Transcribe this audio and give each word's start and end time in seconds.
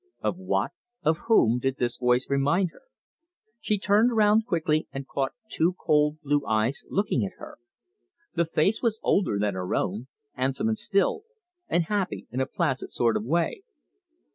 Of 0.21 0.35
what, 0.37 0.71
of 1.03 1.19
whom, 1.27 1.59
did 1.59 1.77
this 1.77 1.99
voice 1.99 2.27
remind 2.27 2.71
her? 2.71 2.81
She 3.59 3.77
turned 3.77 4.17
round 4.17 4.47
quickly 4.47 4.87
and 4.91 5.07
caught 5.07 5.33
two 5.47 5.73
cold 5.73 6.19
blue 6.21 6.43
eyes 6.47 6.87
looking 6.89 7.23
at 7.23 7.37
her. 7.37 7.59
The 8.33 8.45
face 8.45 8.81
was 8.81 8.99
older 9.03 9.37
than 9.37 9.53
her 9.53 9.75
own, 9.75 10.07
handsome 10.33 10.69
and 10.69 10.77
still, 10.79 11.21
and 11.67 11.83
happy 11.83 12.25
in 12.31 12.39
a 12.41 12.47
placid 12.47 12.91
sort 12.91 13.15
of 13.15 13.23
way. 13.25 13.61